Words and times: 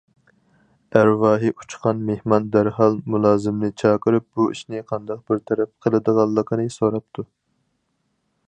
ئەرۋاھى 0.99 1.51
ئۇچقان 1.63 1.99
مېھمان 2.07 2.47
دەرھال 2.55 2.97
مۇلازىمنى 3.15 3.71
چاقىرىپ، 3.83 4.27
بۇ 4.39 4.49
ئىشنى 4.55 4.83
قانداق 4.93 5.23
بىر 5.29 5.45
تەرەپ 5.51 5.73
قىلىدىغانلىقىنى 5.87 6.67
سوراپتۇ. 6.79 7.31